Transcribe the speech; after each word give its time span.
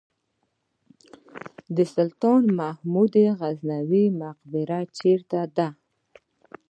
سلطان 1.95 2.43
محمود 2.59 3.13
غزنوي 3.39 4.05
مقبره 4.21 4.79
چیرته 4.97 5.41
ده؟ 5.55 5.67